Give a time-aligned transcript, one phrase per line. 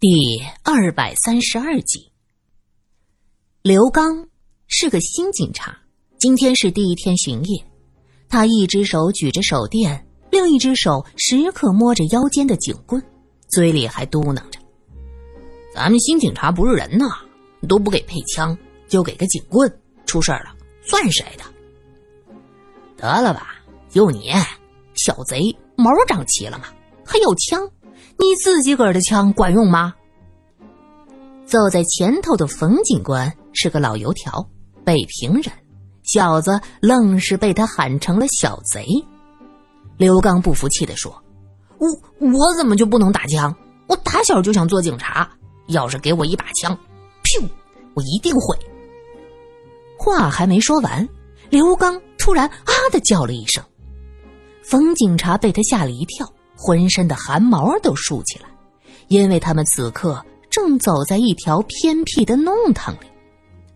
[0.00, 2.10] 第二百三十二集，
[3.60, 4.26] 刘刚
[4.66, 5.76] 是个新警察，
[6.18, 7.62] 今天是第一天巡夜。
[8.26, 13.02] 他一只手举着手电，另一只手时刻摸着腰间的警棍，
[13.50, 14.58] 嘴里还嘟囔着
[15.76, 17.20] ：“咱们新警察不是人呐，
[17.68, 18.56] 都不给配枪，
[18.88, 19.70] 就给个警棍，
[20.06, 21.44] 出事了算谁的？
[22.96, 23.56] 得了吧，
[23.90, 24.30] 就你，
[24.94, 26.68] 小贼，毛长齐了吗？
[27.04, 27.70] 还有枪？”
[28.20, 29.94] 你自己个儿的枪管用吗？
[31.46, 34.46] 走在前头的冯警官是个老油条，
[34.84, 35.50] 北平人，
[36.02, 38.84] 小子愣是被他喊成了小贼。
[39.96, 41.10] 刘刚不服气的说
[41.80, 43.56] ：“我我怎么就不能打枪？
[43.86, 45.28] 我打小就想做警察，
[45.68, 46.76] 要是给我一把枪，
[47.24, 47.42] 噗，
[47.94, 48.54] 我一定会。”
[49.98, 51.08] 话还没说完，
[51.48, 53.64] 刘刚突然啊的叫了一声，
[54.62, 56.30] 冯警察被他吓了一跳。
[56.62, 58.44] 浑身的汗毛都竖起来，
[59.08, 63.06] 因为他们此刻正走在一条偏僻的弄堂里，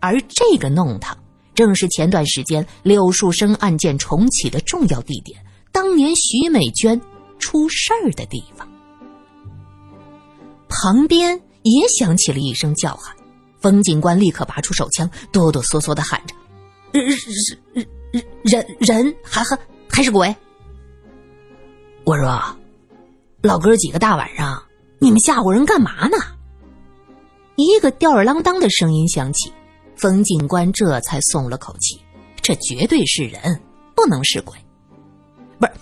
[0.01, 1.17] 而这个弄堂
[1.55, 7.01] 正是前段时间柳树生案件重启的重要地点，当年徐美娟
[7.39, 8.69] 出事儿的地方。
[10.69, 13.17] 旁边也响起了一声叫喊，
[13.63, 16.35] 冯警官立刻拔出手枪，哆哆嗦嗦的喊着
[16.93, 20.37] ：“人人人人人还还还是鬼？”
[22.05, 22.57] 我说。
[23.45, 24.63] 老哥几个大晚上，
[24.99, 26.17] 你们吓唬人干嘛呢？
[27.57, 29.53] 一个吊儿郎当的声音响起，
[29.97, 32.01] 冯警官这才松了口气。
[32.41, 33.61] 这绝对是人，
[33.95, 34.57] 不能是鬼。
[35.59, 35.73] 不是，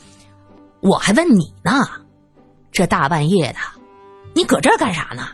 [0.80, 1.86] 我还问你呢，
[2.72, 3.58] 这大半夜的，
[4.34, 5.28] 你搁这儿干啥呢？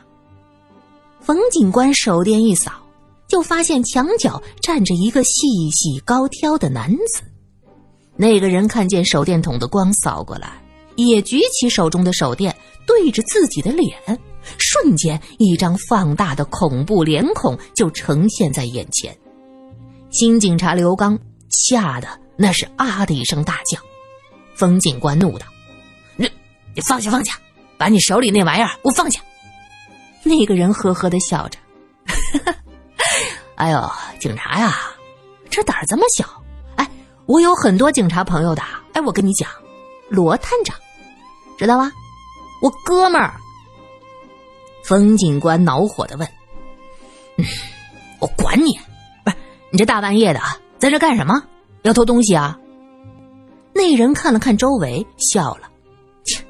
[1.21, 2.73] 冯警官手电一扫，
[3.27, 7.23] 就发现墙角站着一个细细高挑的男子。
[8.17, 10.63] 那个人看见手电筒的光扫过来。
[11.07, 12.55] 也举起手中的手电，
[12.87, 13.97] 对着自己的脸，
[14.59, 19.17] 瞬间，一张放大的恐怖脸孔就呈现在眼前。
[20.11, 21.19] 新警察刘刚
[21.51, 23.79] 吓得那是啊的一声大叫。
[24.55, 25.47] 冯警官怒道
[26.17, 26.29] ：“你，
[26.75, 27.39] 你放下，放下，
[27.77, 29.21] 把你手里那玩意儿给我放下！”
[30.25, 31.59] 那个人呵呵的笑着
[33.55, 34.75] ：“哎呦，警察呀，
[35.49, 36.25] 这胆儿这么小？
[36.75, 36.91] 哎，
[37.27, 38.63] 我有很多警察朋友的。
[38.95, 39.49] 哎，我跟你讲，
[40.09, 40.77] 罗探长。”
[41.59, 41.93] 知道吧？
[42.63, 43.35] 我哥们儿。
[44.85, 46.27] 冯警官恼火的问
[47.37, 47.45] ：“嗯，
[48.21, 48.73] 我管你！
[49.23, 49.37] 不是
[49.71, 51.43] 你这大半夜的啊在这干什么？
[51.83, 52.59] 要偷东西啊？”
[53.75, 55.69] 那人看了看周围，笑了
[56.25, 56.43] ：“切，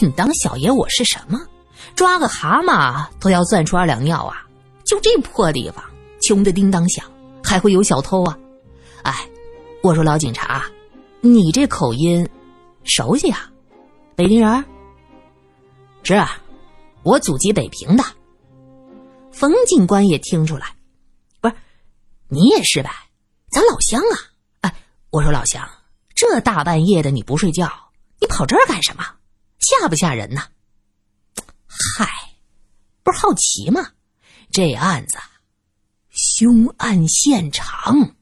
[0.00, 1.40] 你当小爷我是什么？
[1.94, 4.44] 抓个蛤蟆都要钻出二两尿啊！
[4.84, 5.82] 就这破地方，
[6.20, 7.04] 穷的叮当响，
[7.42, 8.36] 还会有小偷啊？
[9.02, 9.26] 哎，
[9.82, 10.66] 我说老警察，
[11.22, 12.28] 你这口音
[12.84, 13.50] 熟悉啊？”
[14.16, 14.64] 北平人，
[16.02, 16.40] 是啊，
[17.02, 18.02] 我祖籍北平的。
[19.30, 20.74] 冯警官也听出来，
[21.42, 21.54] 不是，
[22.28, 22.90] 你也是呗？
[23.50, 24.16] 咱老乡啊！
[24.62, 24.74] 哎，
[25.10, 25.68] 我说老乡，
[26.14, 27.70] 这大半夜的你不睡觉，
[28.18, 29.04] 你跑这儿干什么？
[29.58, 30.40] 吓不吓人呢？
[31.98, 32.08] 嗨，
[33.02, 33.86] 不是好奇吗？
[34.50, 35.18] 这案子，
[36.08, 38.14] 凶案现场。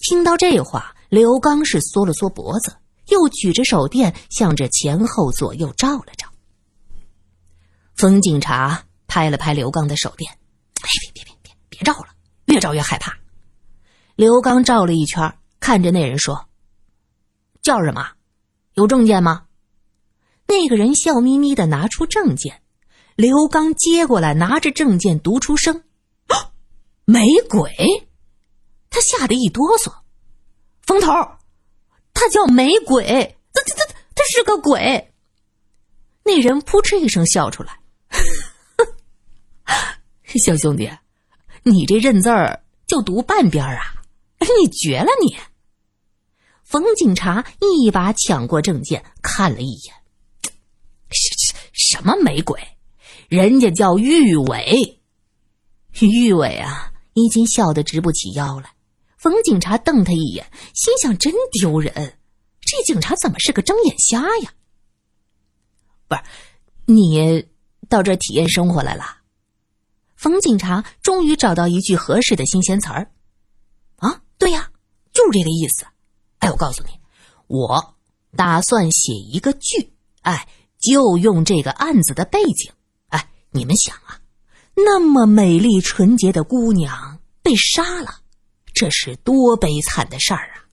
[0.00, 2.76] 听到这话，刘刚是缩了缩脖子。
[3.08, 6.28] 又举着手电向着前后左右照了照。
[7.96, 10.30] 冯警察拍了拍刘刚的手电
[10.82, 12.08] ：“哎，别别别别别照了，
[12.46, 13.16] 越照越害怕。”
[14.16, 16.48] 刘刚照了一圈，看着那人说
[17.62, 18.10] ：“叫什么？
[18.74, 19.44] 有证件吗？”
[20.46, 22.62] 那个人笑眯眯的拿出证件，
[23.16, 25.84] 刘刚接过来，拿着证件读出声
[27.06, 27.72] ：“没鬼！”
[28.90, 29.92] 他吓得一哆嗦，
[30.82, 31.10] 冯头。
[32.14, 35.12] 他叫没鬼，他他他他是个鬼。
[36.24, 37.78] 那人扑哧一声笑出来，
[40.42, 40.90] 小兄弟，
[41.64, 43.94] 你这认字儿就读半边啊？
[44.60, 45.36] 你绝了你！
[46.62, 49.94] 冯警察一把抢过证件，看了一眼，
[51.10, 52.58] 什什么没鬼？
[53.28, 55.00] 人家叫玉伟，
[56.00, 58.73] 玉伟啊，已经笑得直不起腰来。
[59.24, 60.44] 冯警察瞪他一眼，
[60.74, 62.18] 心想：真丢人，
[62.60, 64.52] 这警察怎么是个睁眼瞎呀？
[66.06, 66.20] 不是，
[66.84, 67.48] 你
[67.88, 69.20] 到这体验生活来了？
[70.14, 73.10] 冯警察终于找到一句合适的新鲜词儿。
[73.96, 74.70] 啊，对呀，
[75.14, 75.86] 就是这个意思。
[76.40, 76.90] 哎，我告诉你，
[77.46, 77.94] 我
[78.36, 80.46] 打算写一个剧，哎，
[80.78, 82.70] 就用这个案子的背景。
[83.08, 84.20] 哎，你们想啊，
[84.74, 88.20] 那么美丽纯洁的姑娘被杀了。
[88.74, 90.66] 这是多悲惨的事儿啊！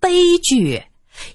[0.00, 0.82] 悲剧，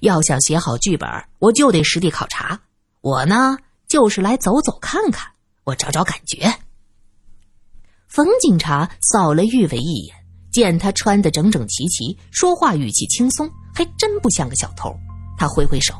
[0.00, 1.08] 要想写好剧本，
[1.38, 2.60] 我就得实地考察。
[3.00, 5.30] 我呢，就是来走走看看，
[5.64, 6.52] 我找找感觉。
[8.08, 10.16] 冯警察扫了玉伟一眼，
[10.50, 14.92] 见他穿得整整齐齐，说话语气轻松，还真不像个小偷。
[15.38, 15.94] 他挥挥手：“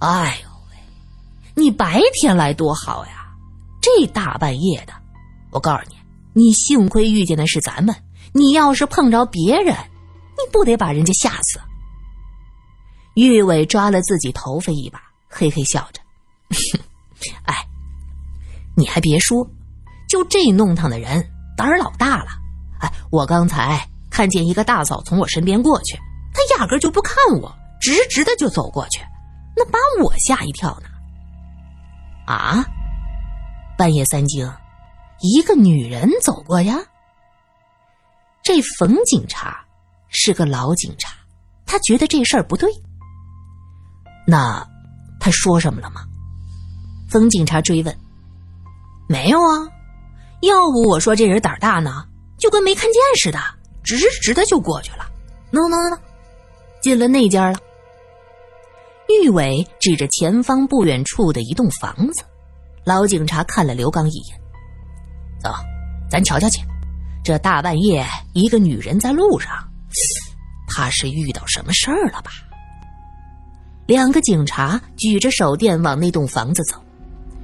[0.00, 0.76] 哎呦喂，
[1.54, 3.28] 你白天来多好呀！
[3.82, 4.94] 这大半夜的，
[5.50, 5.94] 我告诉你，
[6.32, 7.94] 你幸亏遇见的是咱们，
[8.32, 11.60] 你要是碰着别人，你不得把人家吓死？”
[13.14, 16.00] 玉伟抓了自己头发一把，嘿嘿笑着
[17.44, 17.54] ：“哎，
[18.76, 19.46] 你还别说。”
[20.08, 21.24] 就这弄堂的人
[21.56, 22.30] 胆儿老大了，
[22.80, 25.96] 哎，我刚才看见一个大嫂从我身边过去，
[26.34, 29.00] 她压根就不看我，直直的就走过去，
[29.56, 30.88] 那把我吓一跳呢。
[32.26, 32.64] 啊，
[33.78, 34.52] 半夜三更，
[35.20, 36.76] 一个女人走过呀。
[38.42, 39.64] 这冯警察
[40.08, 41.12] 是个老警察，
[41.66, 42.70] 他觉得这事儿不对。
[44.26, 44.66] 那
[45.18, 46.02] 他说什么了吗？
[47.08, 47.96] 冯警察追问。
[49.08, 49.68] 没有啊。
[50.42, 52.06] 要不我说这人胆大呢，
[52.38, 53.38] 就跟没看见似的，
[53.82, 55.06] 直直的就过去了。
[55.50, 55.98] no no no，，
[56.80, 57.58] 进了那家了。
[59.22, 62.22] 玉伟指着前方不远处的一栋房子，
[62.84, 64.40] 老警察看了刘刚一眼，
[65.42, 65.52] 走，
[66.08, 66.62] 咱瞧瞧去。
[67.22, 69.52] 这大半夜一个女人在路上，
[70.68, 72.30] 怕是遇到什么事儿了吧？
[73.86, 76.76] 两个警察举着手电往那栋房子走，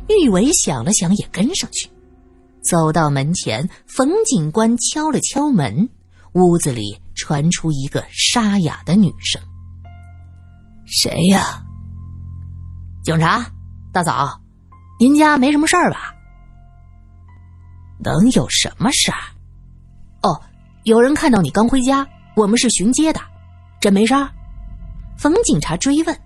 [0.08, 1.90] 玉伟想了想，也跟上去。
[2.62, 5.88] 走到门前，冯警官敲了敲门，
[6.32, 9.40] 屋子里传出一个沙哑的女声
[10.86, 11.62] ：“谁呀
[13.04, 13.46] ？”“警察
[13.92, 14.40] 大嫂，
[14.98, 16.14] 您家没什么事儿吧
[18.02, 19.18] ？”“能有什么事儿？”“，
[20.86, 22.06] 有人看到你刚回家，
[22.36, 23.20] 我们是巡街的，
[23.80, 24.30] 这没事儿。”
[25.18, 26.16] 冯警察追问。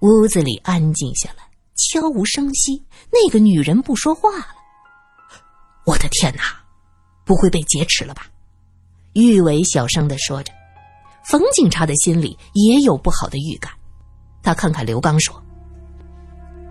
[0.00, 1.44] 屋子里安静下来，
[1.76, 2.82] 悄无声息。
[3.12, 4.46] 那个女人不说话了。
[5.84, 6.44] 我的天哪，
[7.26, 8.22] 不会被劫持了吧？
[9.12, 10.50] 玉伟小声的说着。
[11.22, 13.70] 冯警察的心里也有不好的预感。
[14.42, 15.34] 他看看刘刚说：“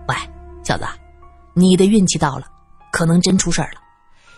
[0.08, 0.16] 喂，
[0.64, 0.84] 小子，
[1.54, 2.50] 你的运气到了，
[2.90, 3.80] 可能真出事了。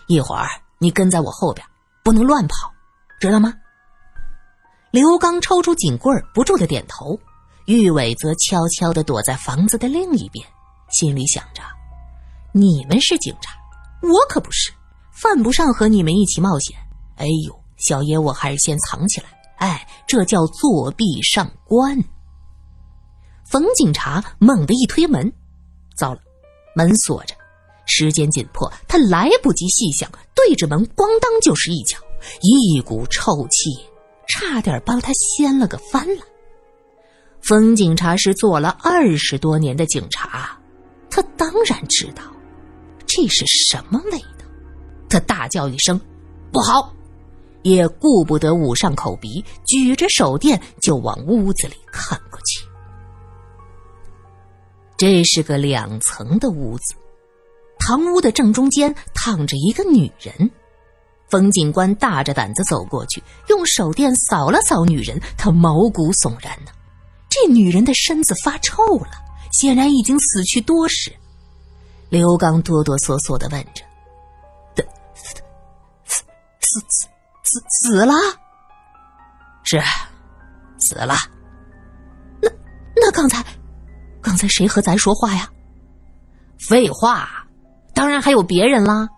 [0.05, 0.47] 一会儿
[0.77, 1.65] 你跟在我后边，
[2.05, 2.71] 不能乱跑，
[3.19, 3.51] 知道吗？”
[4.91, 7.19] 刘刚抽出警棍，不住的点头。
[7.65, 10.47] 玉伟则悄悄的躲在房子的另一边，
[10.91, 11.63] 心里想着
[12.53, 13.55] ：“你们是警察。”
[14.03, 14.71] 我可不是，
[15.11, 16.77] 犯不上和你们一起冒险。
[17.15, 19.27] 哎呦，小爷我还是先藏起来。
[19.57, 21.97] 哎，这叫作弊上官。
[23.49, 25.33] 冯警察猛地一推门，
[25.95, 26.19] 糟了，
[26.75, 27.34] 门锁着，
[27.85, 31.97] 时间紧迫，他来不及细想，对着门咣当就是一脚，
[32.41, 33.71] 一股臭气
[34.27, 36.23] 差点帮他掀了个翻了。
[37.41, 40.59] 冯警察是做了二十多年的警察，
[41.09, 42.23] 他当然知道。
[43.07, 44.45] 这是什么味道？
[45.07, 46.01] 他大叫一声
[46.51, 46.91] ：“不好！”
[47.61, 52.65] 也顾不得捂上口鼻，举着手电就往屋子里看过去。
[54.97, 56.95] 这是个两层的屋子，
[57.85, 60.49] 堂屋的正中间躺着一个女人。
[61.29, 66.71] 冯警官大着胆子走过去，用手电扫了扫女人，他毛骨悚然呢。
[67.29, 69.11] 这女人的身子发臭了，
[69.51, 71.13] 显然已经死去多时。
[72.09, 73.83] 刘刚哆哆嗦嗦的问着
[75.13, 75.35] ：“死
[76.05, 76.23] 死
[76.63, 77.07] 死死
[77.43, 78.13] 死死了？
[79.63, 79.79] 是
[80.79, 81.15] 死了？
[82.41, 82.49] 那
[82.95, 83.45] 那刚才
[84.23, 85.47] 刚才谁和咱说话呀？
[86.67, 87.44] 废话，
[87.95, 89.09] 当然还有别人啦！”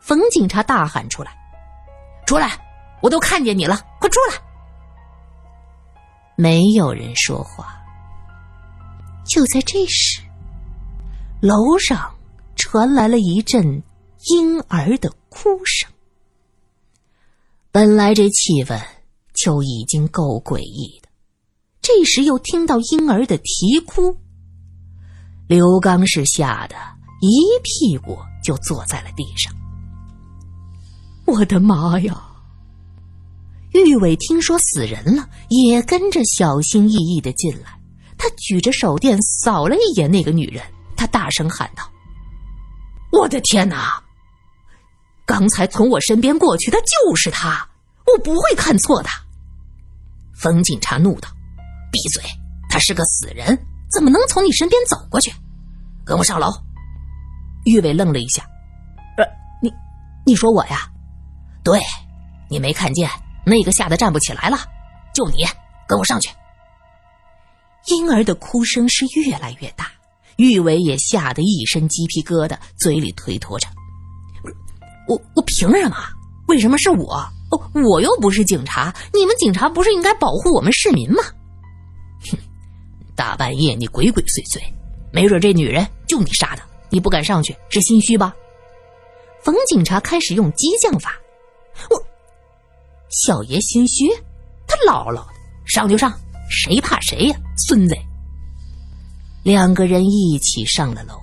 [0.00, 1.30] 冯警察大喊出来
[2.26, 2.50] ：“出来！
[3.00, 4.36] 我都看见你了，快出来！”
[6.36, 7.80] 没有人说话。
[9.24, 10.20] 就在这时。
[11.40, 12.14] 楼上
[12.56, 13.82] 传来了一阵
[14.26, 15.90] 婴儿的哭声。
[17.72, 18.78] 本来这气氛
[19.32, 21.08] 就已经够诡异的，
[21.80, 24.14] 这时又听到婴儿的啼哭，
[25.46, 26.76] 刘刚是吓得
[27.20, 29.52] 一屁股就坐在了地上。
[31.26, 32.26] 我的妈呀！
[33.72, 37.78] 玉伟听说死人了，也跟着小心翼翼的进来，
[38.18, 40.64] 他举着手电扫了一眼那个女人。
[40.96, 41.88] 他大声喊道
[43.12, 44.02] ：“我的天哪！
[45.24, 47.66] 刚才从我身边过去的就是他，
[48.06, 49.08] 我不会看错的。”
[50.34, 51.28] 冯警察怒道
[51.92, 52.22] ：“闭嘴！
[52.68, 53.56] 他是个死人，
[53.92, 55.32] 怎么能从你身边走过去？
[56.04, 56.48] 跟我上楼。”
[57.64, 58.42] 玉伟愣了一下
[59.18, 59.24] ：“呃，
[59.62, 59.72] 你，
[60.24, 60.88] 你说我呀？
[61.62, 61.80] 对，
[62.48, 63.08] 你没看见
[63.44, 64.58] 那个吓得站不起来了？
[65.14, 65.44] 就你，
[65.86, 66.30] 跟我上去。”
[67.86, 69.90] 婴儿的哭声是越来越大。
[70.36, 73.68] 玉伟也吓得一身鸡皮疙瘩，嘴里推脱着
[75.06, 75.96] ：“我我凭什么？
[76.48, 77.14] 为什么是我？
[77.50, 81.22] 哦，我又不是警察，你们警察不是应该保护我们市民吗？”
[82.30, 82.38] 哼，
[83.14, 84.62] 大半夜你鬼鬼祟祟，
[85.12, 88.34] 没准这女人就你杀的，你不敢上去是心虚吧？
[89.42, 91.18] 冯警察开始用激将法
[91.88, 91.96] ：“我
[93.08, 94.08] 小爷心虚，
[94.66, 95.32] 他姥姥的
[95.64, 96.12] 上就上，
[96.50, 97.96] 谁怕谁呀，孙子！”
[99.42, 101.14] 两个人一起上了楼，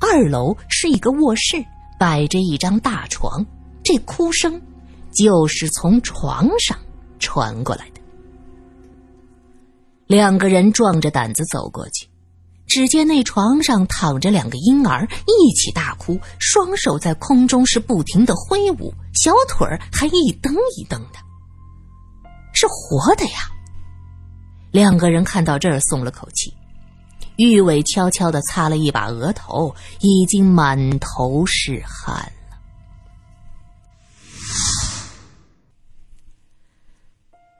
[0.00, 1.56] 二楼是一个卧室，
[1.98, 3.44] 摆着一张大床，
[3.82, 4.62] 这哭声
[5.12, 6.78] 就是从床上
[7.18, 8.00] 传过来的。
[10.06, 12.06] 两个人壮着胆子走过去，
[12.74, 21.18] 只见那床上躺着两个婴儿，一起大哭，双手在空中是不停的挥舞，小腿儿还一蹬一蹬的，
[22.54, 23.40] 是活的呀！
[24.70, 26.50] 两个人看到这儿松了口气。
[27.36, 32.56] 玉伟悄悄的擦了一把额头，已经满头是汗了。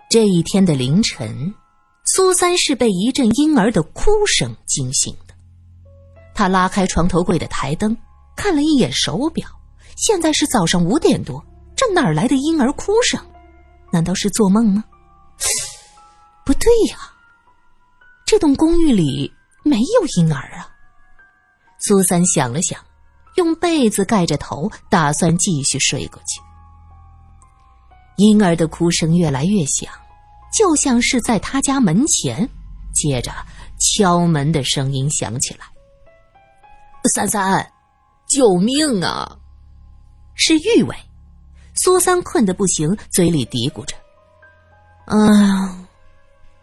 [0.09, 1.53] 这一天的凌晨，
[2.15, 5.35] 苏三是被一阵婴儿的哭声惊醒的。
[6.35, 7.97] 他拉开床头柜的台灯，
[8.37, 9.49] 看了一眼手表，
[9.97, 11.43] 现在是早上五点多，
[11.75, 13.19] 这哪儿来的婴儿哭声？
[13.91, 14.85] 难道是做梦吗？
[16.45, 16.99] 不对呀，
[18.27, 19.33] 这栋公寓里……
[19.65, 20.69] 没有婴儿啊！
[21.79, 22.79] 苏三想了想，
[23.37, 26.43] 用被子盖着头，打算继续睡过去。
[28.17, 29.91] 婴儿的哭声越来越响，
[30.53, 32.49] 就像是在他家门前。
[32.95, 33.33] 接着，
[33.79, 35.61] 敲门的声音响起来
[37.13, 37.67] ：“三三，
[38.29, 39.37] 救命啊！”
[40.37, 40.95] 是玉伟。
[41.75, 43.97] 苏三困得不行，嘴里嘀咕着
[45.09, 45.87] ：“嗯，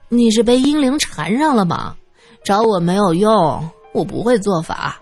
[0.08, 1.96] 你是被婴灵缠上了吗？”
[2.42, 4.98] 找我没有用，我不会做法。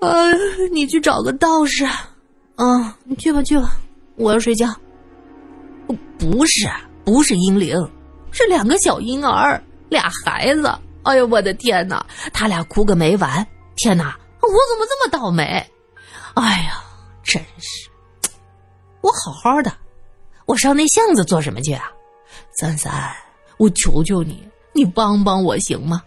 [0.00, 0.32] 哎，
[0.72, 1.84] 你去找个道士。
[2.54, 3.76] 啊，你去吧去吧，
[4.16, 4.74] 我要睡觉。
[6.18, 6.66] 不是，
[7.08, 7.74] 不是婴灵，
[8.30, 10.70] 是两个小婴儿，俩孩子。
[11.04, 13.46] 哎呦，我的天哪，他俩哭个没完。
[13.76, 15.66] 天哪，我怎么这么倒霉？
[16.34, 16.84] 哎呀，
[17.22, 17.88] 真是，
[19.00, 19.72] 我好好的，
[20.44, 21.90] 我上那巷子做什么去啊？
[22.60, 23.10] 三三，
[23.56, 24.46] 我求求你。
[24.74, 26.02] 你帮帮我行吗？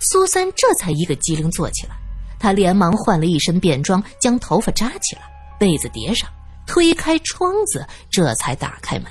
[0.00, 1.94] 苏三这才一个机灵坐起来，
[2.40, 5.22] 他连忙换了一身便装，将头发扎起来，
[5.60, 6.28] 被子叠上，
[6.66, 9.06] 推开窗子，这才打开门。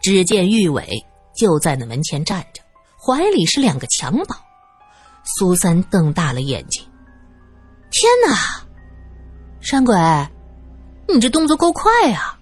[0.00, 0.86] 只见玉伟
[1.34, 2.62] 就在那门前站着，
[2.98, 4.36] 怀里是两个襁褓。
[5.24, 6.82] 苏三瞪大了眼睛
[7.92, 8.36] ：“天哪，
[9.60, 9.94] 山鬼，
[11.06, 12.36] 你这动作够快呀！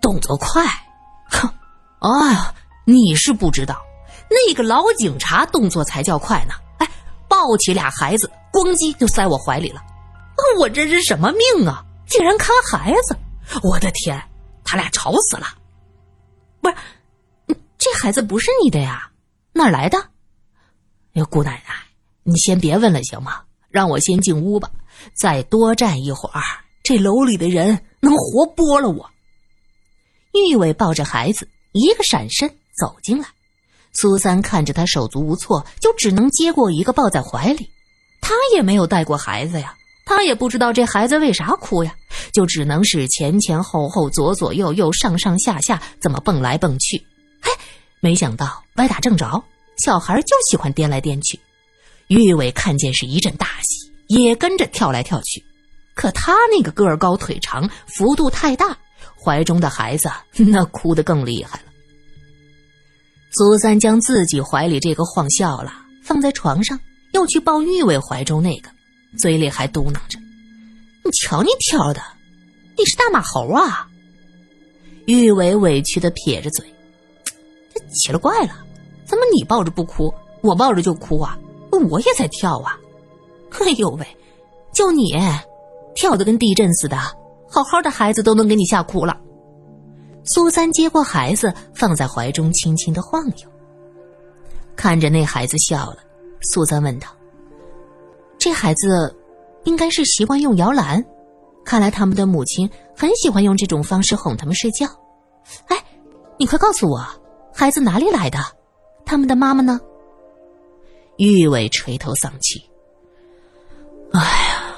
[0.00, 0.64] 动作快，
[1.30, 1.48] 哼，
[1.98, 2.54] 啊！”
[2.86, 3.76] 你是不知道，
[4.28, 6.54] 那个老警察动作才叫快呢！
[6.78, 6.88] 哎，
[7.28, 9.80] 抱起俩孩子，咣叽就塞我怀里了。
[10.58, 11.84] 我这是什么命啊？
[12.08, 13.16] 竟然看孩子！
[13.62, 14.20] 我的天，
[14.64, 15.46] 他俩吵死了！
[16.60, 16.76] 不是，
[17.78, 19.10] 这孩子不是你的呀？
[19.52, 19.98] 哪来的？
[21.14, 21.74] 哎，姑奶奶，
[22.22, 23.42] 你先别问了行吗？
[23.68, 24.70] 让我先进屋吧，
[25.14, 26.42] 再多站一会儿，
[26.82, 29.10] 这楼里的人能活剥了我。
[30.32, 32.48] 玉伟抱着孩子，一个闪身。
[32.78, 33.26] 走进来，
[33.92, 37.68] 苏三看着他手足无措，就只能接过一个抱在怀里。
[38.22, 39.76] 他也没有带过孩子呀，
[40.10, 41.94] 他也不知道这孩子为啥哭呀，
[42.32, 46.98] 就只能是前前后后、左左右右、上上下下怎么蹦来蹦去。
[47.40, 47.48] 嘿，
[48.00, 49.40] 没想到歪打正着，
[49.76, 51.38] 小孩就喜欢颠来颠去。
[52.08, 55.40] 玉伟看见是一阵大喜，也跟着跳来跳去。
[55.94, 58.76] 可他那个个儿高腿长，幅度太大，
[59.16, 61.66] 怀中的孩子那哭得更厉害了。
[63.30, 66.76] 苏三将自己怀里这个晃笑了，放在床上，
[67.12, 68.68] 又去抱玉伟怀中那个，
[69.18, 70.18] 嘴里还嘟囔着
[71.04, 72.00] ：“你瞧你挑的，
[72.76, 73.88] 你是大马猴啊！”
[75.06, 76.64] 玉伟委屈的撇着嘴
[77.74, 78.64] ：“这奇了怪了，
[79.04, 80.12] 怎么你抱着不哭，
[80.42, 81.38] 我抱着就哭啊？
[81.88, 82.78] 我也在跳啊！
[83.52, 84.06] 哎呦喂，
[84.72, 85.14] 就你，
[85.94, 86.96] 跳的跟地震似的，
[87.48, 89.18] 好好的孩子都能给你吓哭了。”
[90.24, 93.48] 苏三接过孩子，放在怀中，轻轻的晃悠。
[94.76, 95.96] 看着那孩子笑了，
[96.42, 97.08] 苏三问道
[98.40, 99.14] ：“这孩子
[99.64, 101.04] 应该是习惯用摇篮，
[101.62, 104.86] 看来他们的母亲很喜欢用这种方式哄他们睡觉。
[105.66, 105.76] 哎，
[106.38, 107.06] 你快告诉我，
[107.54, 108.38] 孩子哪里来的？
[109.04, 109.78] 他们的妈妈呢？”
[111.18, 112.58] 玉伟垂头丧气
[114.12, 114.74] ：“哎呀，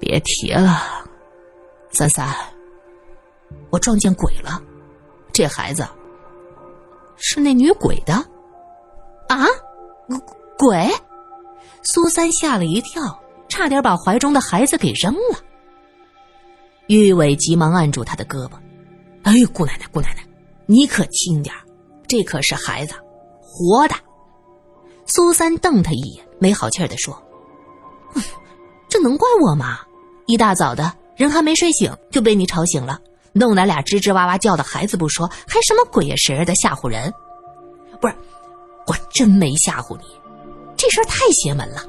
[0.00, 0.82] 别提了，
[1.92, 2.34] 三三。”
[3.70, 4.60] 我撞见鬼了，
[5.32, 5.86] 这孩子
[7.16, 8.14] 是那女鬼的，
[9.28, 9.46] 啊！
[10.58, 10.90] 鬼！
[11.84, 13.16] 苏三吓了一跳，
[13.48, 15.38] 差点把怀中的孩子给扔了。
[16.88, 18.52] 玉伟急忙按住他的胳膊
[19.22, 20.26] ：“哎呦，姑奶奶，姑奶奶，
[20.66, 21.54] 你可轻点
[22.08, 22.94] 这可是孩子，
[23.40, 23.94] 活的。”
[25.06, 27.22] 苏三瞪他一眼，没好气的说
[28.88, 29.80] ：“这能怪我吗？
[30.26, 32.98] 一大早的人还没睡醒就被你吵醒了，
[33.34, 37.12] 弄咱俩吱吱哇哇叫的孩子不说，还什么鬼呀神儿的吓唬人？
[38.00, 38.14] 不是，
[38.86, 40.04] 我真没吓唬你，
[40.84, 41.88] 这事儿太邪门了。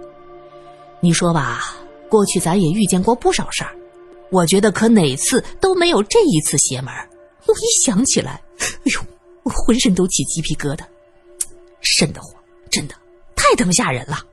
[1.01, 1.75] 你说吧，
[2.09, 3.75] 过去咱也遇见过不少事儿，
[4.31, 6.93] 我觉得可哪次都没有这一次邪门。
[7.45, 9.01] 我一想起来， 哎呦，
[9.43, 10.85] 我浑身都起鸡皮疙瘩，
[11.81, 12.95] 瘆得慌，真的。”
[13.35, 14.25] 太他妈吓人了！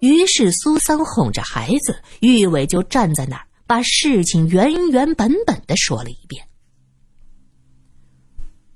[0.00, 6.44] 于是苏三哄着孩子，玉伟就站在那儿，把事情原原本本的说了一遍。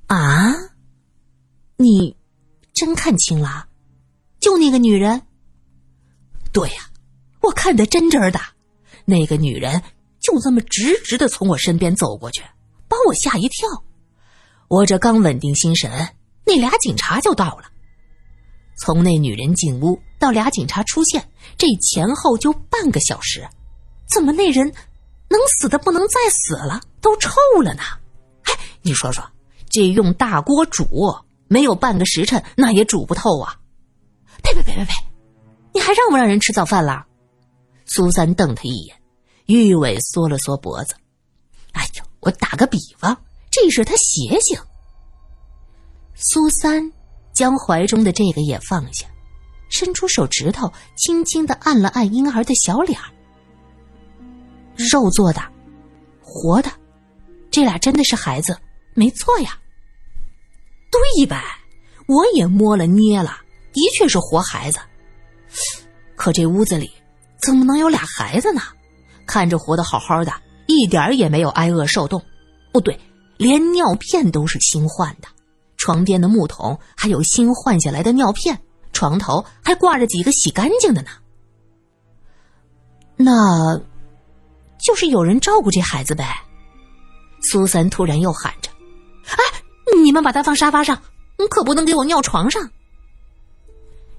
[0.09, 0.55] 啊，
[1.79, 2.15] 你
[2.75, 3.67] 真看清了？
[4.45, 5.23] 就那个女人？
[6.53, 6.91] 对呀，
[7.41, 8.39] 我看得真真的。
[9.07, 9.83] 那个女人
[10.21, 12.43] 就这么直直的从我身边走过去，
[12.87, 13.67] 把我吓一跳。
[14.69, 15.91] 我这刚稳定心神，
[16.45, 17.71] 那俩警察就到了。
[18.77, 23.49] 从那女人进屋到俩警察出现，这前后就半个小时，
[24.07, 24.71] 怎么那人
[25.31, 27.31] 能死的不能再死了，都臭
[27.63, 27.83] 了呢？
[28.43, 29.25] 哎，你说说，
[29.71, 30.87] 这用大锅煮，
[31.49, 33.57] 没有半个时辰，那也煮不透啊！
[34.55, 34.93] 呸呸呸呸！
[35.73, 37.05] 你还让不让人吃早饭了？
[37.87, 38.97] 苏三瞪他一眼，
[39.47, 40.95] 玉伟缩了缩脖子。
[41.73, 43.17] 哎呦，我打个比方，
[43.51, 44.59] 这是他邪性。
[46.15, 46.93] 苏三。
[47.35, 49.09] 将怀中的这个也放下，
[49.69, 52.97] 伸出手指头，轻轻的按了按婴儿的小脸。
[54.77, 55.43] 肉做的，
[56.23, 56.71] 活的，
[57.51, 58.57] 这俩真的是孩子，
[58.95, 59.59] 没错呀。
[60.93, 61.43] 对呗，
[62.07, 63.37] 我也摸了捏了，
[63.75, 64.79] 的确是活孩子。
[66.17, 66.91] 可这屋子里
[67.43, 68.63] 怎么能有俩孩子呢？
[69.27, 70.33] 看着活得好好的，
[70.67, 72.23] 一点也没有挨饿受冻。
[72.73, 73.01] 不，对，
[73.37, 75.29] 连尿片都是新换的。
[75.77, 78.61] 床边的木桶还有新换下来的尿片，
[78.93, 81.11] 床头还挂着几个洗干净的呢。
[83.17, 83.81] 那，
[84.79, 86.43] 就是有人照顾这孩子呗。
[87.43, 88.71] 苏三突然又喊着
[89.27, 89.37] ：“哎，
[89.97, 91.01] 你们把他放沙发上，
[91.51, 92.71] 可不能给我尿床上。”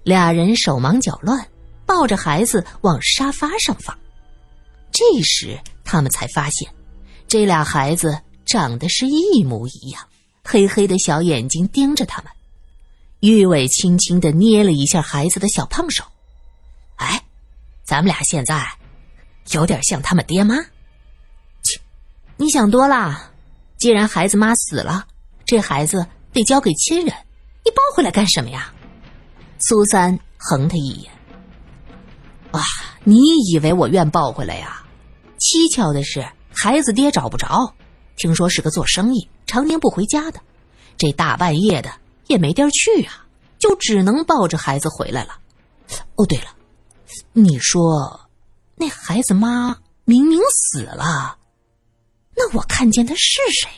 [0.05, 1.43] 俩人手忙脚乱，
[1.83, 3.97] 抱着孩子往沙发上放。
[4.91, 6.69] 这时他们才发现，
[7.27, 10.01] 这俩孩子长得是一模一样。
[10.43, 12.31] 黑黑的小眼睛盯着他们，
[13.21, 16.03] 玉伟轻轻的捏了一下孩子的小胖手。
[16.97, 17.19] 哎，
[17.83, 18.63] 咱们俩现在
[19.53, 20.55] 有点像他们爹妈。
[21.63, 21.81] 切，
[22.37, 23.31] 你想多了。
[23.77, 25.07] 既然孩子妈死了，
[25.47, 27.07] 这孩子得交给亲人，
[27.65, 28.71] 你抱回来干什么呀？
[29.59, 31.11] 苏三横他一眼。
[32.51, 32.61] 啊，
[33.03, 33.17] 你
[33.51, 34.83] 以为我愿抱回来呀？
[35.37, 37.73] 蹊跷的是，孩子爹找不着。
[38.17, 40.39] 听说是个做生意、常年不回家的，
[40.97, 41.91] 这大半夜的
[42.27, 43.25] 也没地儿去啊，
[43.59, 45.39] 就只能抱着孩子回来了。
[46.15, 46.45] 哦，对了，
[47.33, 48.29] 你说
[48.75, 51.37] 那孩子妈明明死了，
[52.35, 53.69] 那我看见的是谁？